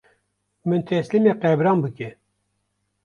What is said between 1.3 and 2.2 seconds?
qebran bike